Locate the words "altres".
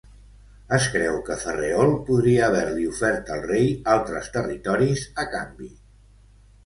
3.97-4.33